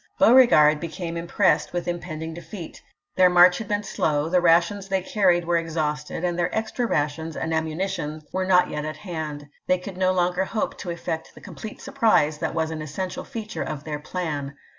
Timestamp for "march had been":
3.29-3.83